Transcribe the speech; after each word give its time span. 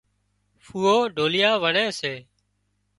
ڦوئو 0.65 0.97
ڍوليا 1.15 1.51
وڻي 1.63 1.85
سي 1.99 2.13